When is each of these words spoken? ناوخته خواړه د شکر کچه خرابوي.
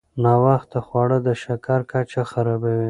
ناوخته 0.23 0.79
خواړه 0.87 1.17
د 1.27 1.29
شکر 1.43 1.79
کچه 1.91 2.21
خرابوي. 2.31 2.79